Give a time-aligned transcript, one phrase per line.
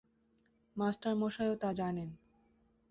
[0.75, 2.09] মাস্টারমশায়ও তা জানেন।